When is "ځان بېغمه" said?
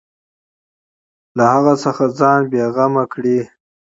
2.19-3.03